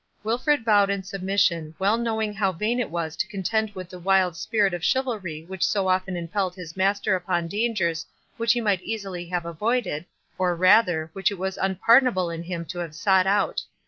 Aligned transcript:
Wilfred 0.23 0.65
bowed 0.65 0.89
in 0.89 1.03
submission, 1.03 1.75
well 1.77 1.95
knowing 1.95 2.33
how 2.33 2.51
vain 2.53 2.79
it 2.79 2.89
was 2.89 3.15
to 3.17 3.27
contend 3.27 3.69
with 3.75 3.87
the 3.87 3.99
wild 3.99 4.35
spirit 4.35 4.73
of 4.73 4.83
chivalry 4.83 5.45
which 5.47 5.61
so 5.63 5.87
often 5.87 6.17
impelled 6.17 6.55
his 6.55 6.75
master 6.75 7.13
upon 7.15 7.47
dangers 7.47 8.07
which 8.35 8.53
he 8.53 8.61
might 8.61 8.81
easily 8.81 9.27
have 9.27 9.45
avoided, 9.45 10.05
or 10.39 10.55
rather, 10.55 11.11
which 11.13 11.29
it 11.29 11.37
was 11.37 11.55
unpardonable 11.55 12.31
in 12.31 12.41
him 12.41 12.65
to 12.65 12.79
have 12.79 12.95
sought 12.95 13.27
out. 13.27 13.61